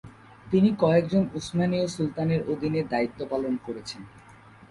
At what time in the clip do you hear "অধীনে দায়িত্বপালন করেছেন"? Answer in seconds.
2.49-4.01